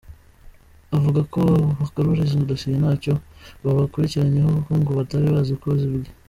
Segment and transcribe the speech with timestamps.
[0.95, 3.13] Avuga ko abo baguraga izo dosiye ntacyo
[3.63, 6.09] babakurikiranyeho kuko ngo batari bazi ko zibwe.